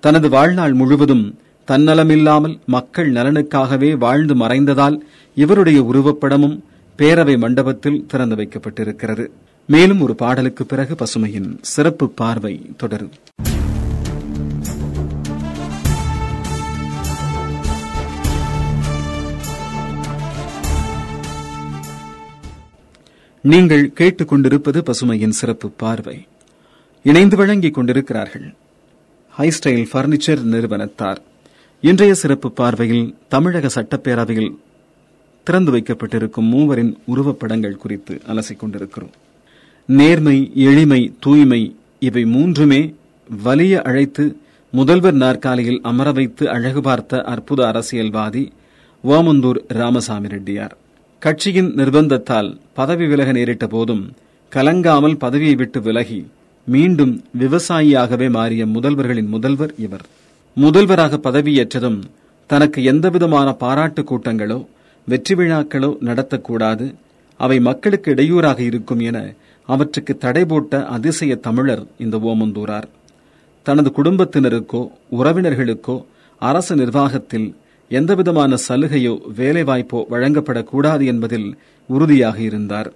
[0.00, 1.26] தனது வாழ்நாள் முழுவதும்
[1.68, 4.96] தன்னலமில்லாமல் மக்கள் நலனுக்காகவே வாழ்ந்து மறைந்ததால்
[5.36, 6.56] இவருடைய உருவப்படமும்
[6.98, 9.26] பேரவை மண்டபத்தில் திறந்து வைக்கப்பட்டிருக்கிறது.
[9.68, 13.14] மேலும் ஒரு பாடலுக்கு பிறகு பசுமையின் சிறப்பு பார்வை தொடரும்.
[23.50, 26.26] நீங்கள் கேட்டுக்கொண்டிருப்பது பசுமையின் சிறப்பு பார்வை.
[27.02, 28.54] இணைந்து வழங்கிக் கொண்டிருக்கிறார்கள்.
[29.28, 31.20] ஹை ஸ்டைல் பர்னிச்சர் நிறுவனத்தார்.
[31.80, 34.56] இன்றைய சிறப்பு பார்வையில் தமிழக சட்டப்பேரவையில்
[35.44, 39.12] திறந்து வைக்கப்பட்டிருக்கும் மூவரின் உருவப்படங்கள் குறித்து அலசிக் கொண்டிருக்கிறோம்.
[39.86, 42.94] நேர்மை எளிமை தூய்மை இவை மூன்றுமே
[43.42, 44.36] வலிய அழைத்து
[44.70, 48.52] முதல்வர் நாற்காலியில் அமர வைத்து அழகு பார்த்த அற்புத அரசியல்வாதி
[49.04, 50.76] ஓமந்தூர் ராமசாமி ரெட்டியார்.
[51.22, 54.02] கட்சியின் நிர்பந்தத்தால் பதவி விலக நேரிட்ட போதும்
[54.52, 56.18] கலங்காமல் பதவியை விட்டு விலகி
[56.66, 60.04] மீண்டும் விவசாயியாகவே மாறிய முதல்வர்களின் முதல்வர் இவர்.
[60.56, 61.98] முதல்வராக பதவியேற்றதும்
[62.50, 64.58] தனக்கு எந்தவிதமான பாராட்டு கூட்டங்களோ
[65.08, 66.86] வெற்றி விழாக்களோ நடத்தக்கூடாது.
[67.40, 69.18] அவை மக்களுக்கு இடையூறாக இருக்கும் என
[69.68, 72.88] அவற்றுக்கு தடை போட்ட அதிசய தமிழர் இந்த ஓமந்தூரார்.
[73.66, 74.82] தனது குடும்பத்தினருக்கோ
[75.18, 75.96] உறவினர்களுக்கோ
[76.42, 77.48] அரசு நிர்வாகத்தில்
[77.90, 82.92] எந்தவிதமான சலுகையோ வேலைவாய்ப்போ வழங்கப்படக்கூடாது என்பதில் உறுதியாக இருந்தார்.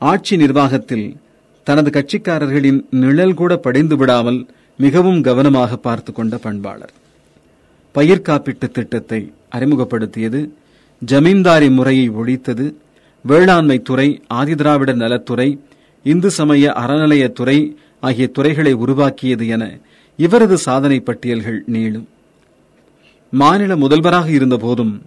[0.00, 1.16] ஆட்சி நிர்வாகத்தில்
[1.64, 6.92] தனது கட்சிக்காரர்களின் நிழல் கூட படைந்து விடாமல் மிகவும் கவனமாக பார்த்து கொண்ட பண்பாளர்.
[7.92, 10.40] பயிர் காப்பீட்டு திட்டத்தை அறிமுகப்படுத்தியது
[11.02, 12.66] ஜமீன்தாரி முறையை ஒழித்தது
[13.24, 15.48] வேளாண்மை துறை ஆதிதிராவிட நலத்துறை
[16.02, 17.58] இந்து சமய அறநிலையத்துறை
[18.00, 19.64] ஆகிய துறைகளை உருவாக்கியது என
[20.16, 22.06] இவரது சாதனை பட்டியல்கள் நீளும்.
[23.30, 25.00] மாநில முதல்வராக இருந்தபோதும்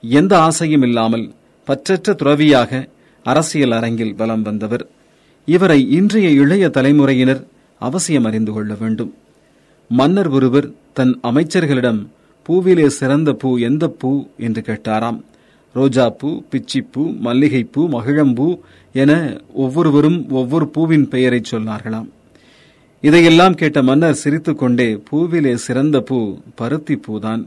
[0.00, 1.32] எந்த ஆசையும் இல்லாமல்
[1.66, 2.88] பற்றற்ற துறவியாக
[3.22, 4.86] அரசியல் அரங்கில் வலம் வந்தவர்.
[5.46, 7.46] இவரை இன்றைய இளைய தலைமுறையினர்
[7.78, 9.14] அவசியம் அறிந்து கொள்ள வேண்டும்.
[9.88, 12.06] மன்னர் ஒருவர் தன் அமைச்சர்களிடம்
[12.46, 15.20] பூவிலே சிறந்த பூ எந்த பூ என்று கேட்டாராம்.
[15.74, 18.58] ரோஜாப்பூ பிச்சிப்பூ மல்லிகைப்பூ மகிழம்பூ
[18.92, 22.08] என ஒவ்வொருவரும் ஒவ்வொரு பூவின் பெயரை சொன்னார்களாம்.
[23.06, 26.18] இதையெல்லாம் கேட்ட மன்னர் சிரித்துக்கொண்டே பூவிலே சிறந்த பூ
[26.60, 27.42] பருத்தி பூதான்.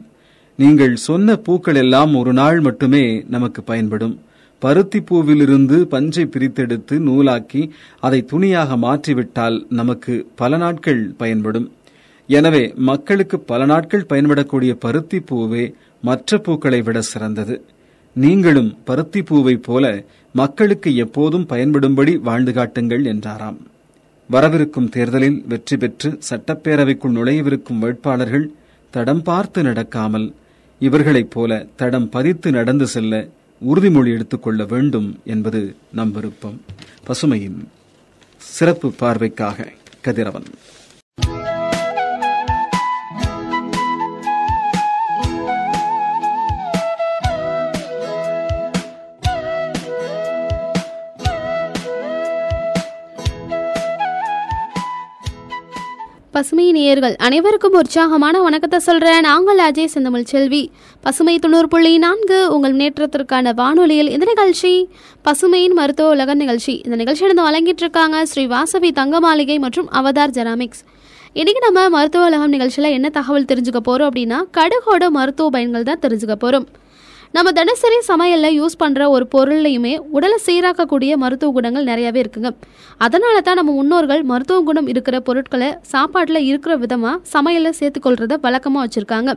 [0.60, 3.02] நீங்கள் சொன்ன பூக்கள் எல்லாம் ஒரு நாள் மட்டுமே
[3.36, 4.14] நமக்கு பயன்படும்.
[4.62, 7.62] பருத்தி பூவிலிருந்து பஞ்சை பிரித்தெடுத்து நூலாக்கி
[8.08, 11.68] அதை துணியாக மாற்றிவிட்டால் நமக்கு பல நாட்கள் பயன்படும்.
[12.30, 15.66] எனவே மக்களுக்கு பல நாட்கள் பயன்படக்கூடிய பருத்தி பூவே
[16.10, 17.58] மற்ற பூக்களை விட சிறந்தது.
[18.16, 19.86] நீங்களும் பருத்தி பூவை போல
[20.36, 23.60] மக்களுக்கு எப்போதும் பயன்படும்படி வாழ்ந்து காட்டுங்கள் என்றாராம்.
[24.32, 28.52] வரவிருக்கும் தேர்தலில் வெற்றி பெற்று சட்டப்பேரவைக்குள் நுழையவிருக்கும் வேட்பாளர்கள்
[28.94, 30.28] தடம் பார்த்து நடக்காமல்
[30.80, 33.28] இவர்களைப் போல தடம் பதித்து நடந்து செல்ல
[33.62, 36.62] உறுதிமொழி எடுத்துக்கொள்ள வேண்டும் என்பது நம் விருப்பம்.
[37.08, 37.60] பசுமையின்
[38.38, 39.68] சிறப்பு பார்வைக்காக
[40.02, 40.48] கதிரவன்.
[56.40, 59.22] பசுமை நேயர்கள் அனைவருக்கும் உற்சாகமான வணக்கத்தை சொல்றேன்.
[59.22, 60.62] நாங்கள் அஜய் செந்தமிழ் செல்வி.
[61.02, 64.72] பசுமை தொண்ணூறு புள்ளி நான்கு உங்கள் முன்னேற்றத்திற்கான வானொலியில் இந்த நிகழ்ச்சி
[65.26, 66.82] பசுமையின் மருத்துவ உலக நிகழ்ச்சி.
[66.86, 70.84] இந்த நிகழ்ச்சி நடந்து வழங்கிட்டு இருக்காங்க ஸ்ரீ வாசவி தங்க மாளிகை மற்றும் அவதார் ஜெராமிக்ஸ்.
[71.40, 76.38] இன்றைக்கி நம்ம மருத்துவ உலகம் நிகழ்ச்சியில் என்ன தகவல் தெரிஞ்சுக்க போகிறோம் அப்படின்னா கடுகோட மருத்துவ பயன்கள் தான் தெரிஞ்சுக்க
[76.46, 76.68] போகிறோம்
[77.36, 82.50] நம்ம தினசரி சமையலில் யூஸ் பண்ணுற ஒரு பொருள்லையுமே உடலை சீராக்கக்கூடிய மருத்துவ குணங்கள் நிறையவே இருக்குங்க.
[83.06, 89.30] அதனால தான் நம்ம முன்னோர்கள் மருத்துவ குணம் இருக்கிற பொருட்களை சாப்பாட்டில் இருக்கிற விதமாக சமையலில் சேர்த்துக்கொள்கிறத வழக்கமாக வச்சுருக்காங்க.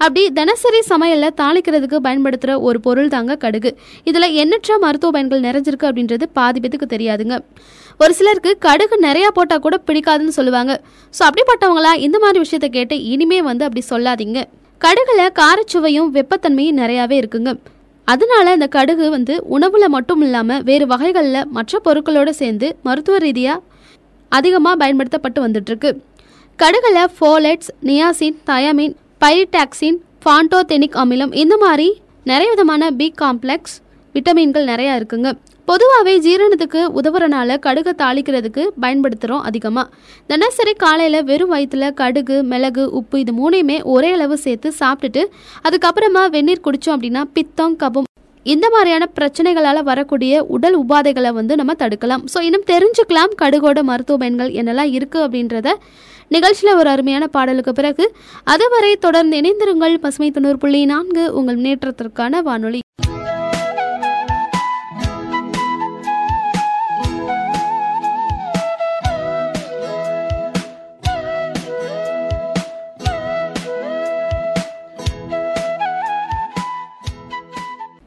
[0.00, 3.70] அப்படி தினசரி சமையலில் தாளிக்கிறதுக்கு பயன்படுத்துகிற ஒரு பொருள் தாங்க கடுகு.
[4.10, 7.36] இதில் எண்ணற்ற மருத்துவ பயன்கள் நிறைஞ்சிருக்கு அப்படின்றது பாதி பேத்துக்கு தெரியாதுங்க.
[8.02, 10.72] ஒரு சிலருக்கு கடுகு நிறையா போட்டால் கூட பிடிக்காதுன்னு சொல்லுவாங்க.
[11.14, 14.40] ஸோ அப்படிப்பட்டவங்களா இந்த மாதிரி விஷயத்தை கேட்டு இனிமே வந்து அப்படி சொல்லாதீங்க.
[14.84, 17.50] கடுகுல காரச்சுவையும் வெப்பத்தன்மையும் நிறையாவே இருக்குங்க.
[18.04, 23.62] அதனால இந்த கடுகு வந்து உணவுல மட்டும் இல்லாமல் வேறு வகைகளில் மற்ற பொருட்களோடு சேர்ந்து மருத்துவ ரீதியாக
[24.28, 25.90] அதிகமாக பயன்படுத்தப்பட்டு வந்துட்டுருக்கு.
[26.62, 31.88] கடுகில் folates niacin thiamine pyridoxine pantothenic அமிலம் இந்த மாதிரி
[32.30, 33.76] நிறைய விதமான பி காம்ப்ளெக்ஸ்
[34.14, 35.30] விட்டமின்கள் நிறையா இருக்குங்க.
[35.68, 39.90] பொதுவாகவே ஜீரணத்துக்கு உதவுறனால கடுகு தாளிக்கிறதுக்கு பயன்படுத்துகிறோம் அதிகமாக
[40.30, 45.22] தினசரி காலையில் வெறும் வயிற்றுல கடுகு மிளகு உப்பு இது மூணையுமே ஒரே அளவு சேர்த்து சாப்பிட்டுட்டு
[45.68, 48.06] அதுக்கப்புறமா வெந்நீர் குடித்தோம் அப்படின்னா பித்தம் கபம்
[48.46, 52.24] இந்த மாதிரியான பிரச்சனைகளால் வரக்கூடிய உடல் உபாதைகளை வந்து நம்ம தடுக்கலாம்.
[52.32, 55.68] ஸோ இன்னும் தெரிஞ்சுக்கலாம் கடுகோட மருத்துவ பயன்கள் என்னெல்லாம் இருக்குது அப்படின்றத.
[56.34, 58.04] நிகழ்ச்சியில் ஒரு அருமையான பாடலுக்கு பிறகு
[58.54, 62.80] அதுவரை தொடர்ந்து இணைந்திருங்கள் பசுமை தொண்ணூறு புள்ளி நான்கு உங்கள் முன்னேற்றத்திற்கான வானொலி.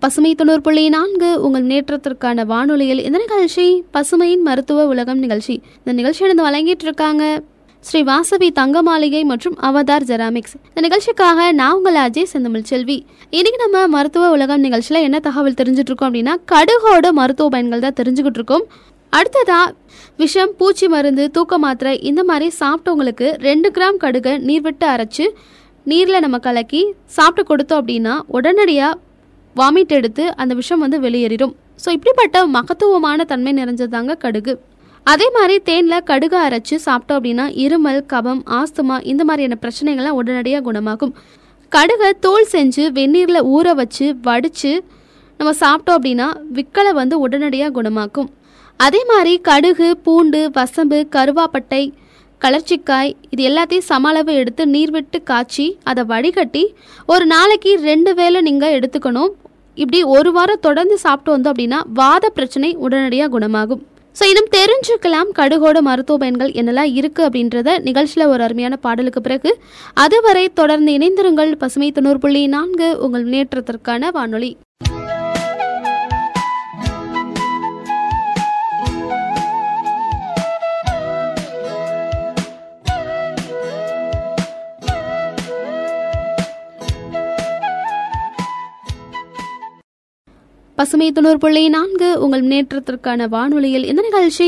[0.01, 5.55] பசுமை தொண்ணூறு புள்ளி நான்கு உங்கள் முன்னேற்றத்திற்கான வானொலியில் இந்த நிகழ்ச்சி பசுமையின் மருத்துவ உலகம் நிகழ்ச்சி.
[5.79, 7.23] இந்த நிகழ்ச்சி நடந்து வழங்கிட்டு இருக்காங்க
[7.83, 10.55] ஸ்ரீ வாசவி தங்க மாளிகை மற்றும் அவதார் ஜெராமிக்ஸ்.
[10.69, 12.97] இந்த நிகழ்ச்சிக்காக நான் உங்கள் அஜய் செந்தமிழ் செல்வி.
[13.37, 18.41] இன்னைக்கு நம்ம மருத்துவ உலகம் நிகழ்ச்சியில் என்ன தகவல் தெரிஞ்சுட்டு இருக்கோம் அப்படின்னா கடுகோட மருத்துவ பயன்கள் தான் தெரிஞ்சுக்கிட்டு
[18.41, 18.65] இருக்கோம்.
[19.13, 19.59] அடுத்ததா
[20.23, 25.27] விஷம் பூச்சி மருந்து தூக்க மாத்திரை இந்த மாதிரி சாப்பிட்டவங்களுக்கு ரெண்டு கிராம் கடுகை நீர் விட்டு அரைச்சு
[25.85, 26.83] நீரில் நம்ம கலக்கி
[27.17, 28.95] சாப்பிட்டு கொடுத்தோம் அப்படின்னா உடனடியாக
[29.59, 31.53] வாமிட் எடுத்து அந்த விஷம் வந்து வெளியேறிடும்.
[31.83, 34.53] ஸோ இப்படிப்பட்ட மகத்துவமான தன்மை நிறைஞ்சதாங்க கடுகு.
[35.05, 41.13] அதே மாதிரி தேனில் கடுகு அரைச்சி சாப்பிட்டோம் அப்படின்னா இருமல் கபம் ஆஸ்துமா இந்த மாதிரியான பிரச்சனைகள்லாம் உடனடியாக குணமாகும்.
[41.71, 44.73] கடுகை தோல் செஞ்சு வெந்நீரில் ஊற வச்சு வடித்து
[45.39, 48.29] நம்ம சாப்பிட்டோம் அப்படின்னா விக்கலை வந்து உடனடியாக குணமாக்கும்.
[48.79, 51.83] அதே மாதிரி கடுகு பூண்டு வசம்பு கருவாப்பட்டை
[52.41, 56.63] கலர்ச்சிக்காய் இது எல்லாத்தையும் சம அளவு எடுத்து நீர் விட்டு காய்ச்சி அதை வடிகட்டி
[57.13, 59.31] ஒரு நாளைக்கு ரெண்டு வேளை நீங்கள் எடுத்துக்கணும்.
[59.83, 63.81] இப்படி ஒரு வாரம் தொடர்ந்து சாப்பிட்டு வந்தோம் அப்படின்னா வாத பிரச்சனை உடனடியாக குணமாகும்.
[64.15, 65.29] ஸோ இன்னும் தெரிஞ்சுக்கலாம்.
[65.39, 69.51] கடுகோட மருத்துவ பயன்கள் என்னெல்லாம் இருக்குது அப்படின்றத நிகழ்ச்சியில் ஒரு அருமையான பாடலுக்கு பிறகு
[70.05, 74.51] அதுவரை தொடர்ந்து இணைந்திருங்கள் பசுமை தொண்ணூறு புள்ளி நான்கு உங்கள் முன்னேற்றத்திற்கான வானொலி.
[90.79, 94.45] பசுமை தொண்ணூறு புள்ளி நான்கு உங்கள் முன்னேற்றத்திற்கான வானொலியில் இந்த நிகழ்ச்சி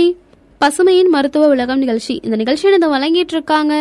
[0.61, 2.13] பசுமையின் மருத்துவ உலகம் நிகழ்ச்சி.
[2.25, 3.73] இந்த நிகழ்ச்சியை இந்த வழங்கிட்டு இருக்காங்க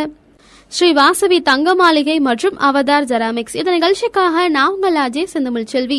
[0.73, 3.57] ஸ்ரீ வாசவி தங்க மாளிகை மற்றும் அவதார் ஜெராமிக்ஸ்.
[3.61, 5.99] இந்த நிகழ்ச்சிக்காக நான் உங்கள் அஜய் செந்தமிழ் செல்வி.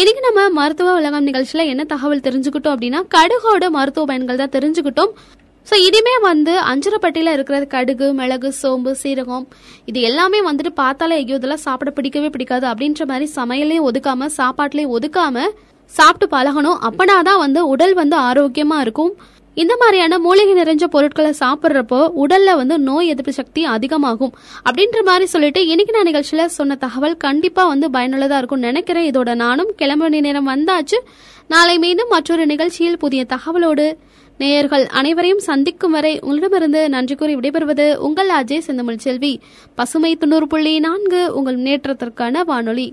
[0.00, 5.12] இன்னைக்கு நம்ம மருத்துவ உலகம் நிகழ்ச்சியில என்ன தகவல் தெரிஞ்சுக்கிட்டோம் அப்படின்னா கடுகோட மருத்துவ பயன்கள் தான் தெரிஞ்சுக்கிட்டோம்.
[5.66, 9.44] ஸோ இதுமே வந்து அஞ்சரப்பட்டியில் இருக்கிற கடுகு மிளகு சோம்பு சீரகம்
[9.90, 15.44] இது எல்லாமே வந்துட்டு பார்த்தாலே ஐயோ இதெல்லாம் சாப்பிட பிடிக்கவே பிடிக்காது அப்படின்ற மாதிரி சமையலையும் ஒதுக்காம சாப்பாட்டிலையும் ஒதுக்காம
[15.98, 16.78] சாப்பிட்டு பழகணும்.
[16.88, 19.12] அப்பனாதான் வந்து உடல் வந்து ஆரோக்கியமா இருக்கும்.
[19.54, 24.32] இந்த மாதிரியான மூலிகை நிறைஞ்ச பொருட்களை சாப்பிட்றப்போ உடல்ல வந்து நோய் எதிர்ப்பு சக்தி அதிகமாகும்.
[24.68, 29.08] அப்படின்ற மாதிரி சொல்லிட்டு இன்னைக்கு நான் நிகழ்ச்சியில சொன்ன தகவல் கண்டிப்பா வந்து பயனுள்ளதா இருக்கும் நினைக்கிறேன்.
[29.10, 30.98] இதோட நானும் கிளம்ப நேரம் வந்தாச்சு.
[31.48, 33.86] நாளை மீண்டும் மற்றொரு நிகழ்ச்சியில் புதிய தகவலோடு
[34.38, 39.32] நேயர்கள் அனைவரையும் சந்திக்கும் வரை உங்களிடமிருந்து நன்றி கூறி விடைபெறுவது உங்கள் அஜய் செந்தமிழ் செல்வி.
[39.78, 42.88] பசுமை தொண்ணூறு புள்ளி நான்கு உங்கள் முன்னேற்றத்திற்கான வானொலி.